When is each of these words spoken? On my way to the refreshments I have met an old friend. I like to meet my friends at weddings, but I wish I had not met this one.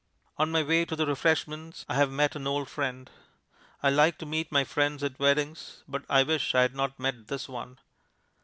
On 0.39 0.49
my 0.49 0.63
way 0.63 0.83
to 0.85 0.95
the 0.95 1.05
refreshments 1.05 1.85
I 1.87 1.93
have 1.93 2.09
met 2.09 2.35
an 2.35 2.47
old 2.47 2.67
friend. 2.67 3.07
I 3.83 3.91
like 3.91 4.17
to 4.17 4.25
meet 4.25 4.51
my 4.51 4.63
friends 4.63 5.03
at 5.03 5.19
weddings, 5.19 5.83
but 5.87 6.05
I 6.09 6.23
wish 6.23 6.55
I 6.55 6.63
had 6.63 6.73
not 6.73 6.97
met 6.99 7.27
this 7.27 7.47
one. 7.47 7.77